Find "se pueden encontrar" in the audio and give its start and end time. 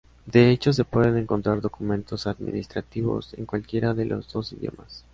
0.73-1.61